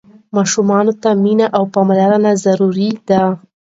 [0.35, 3.21] ماشومانو ته مينه او پاملرنه ضروري ده.